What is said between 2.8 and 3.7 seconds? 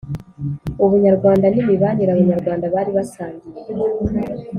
basangiye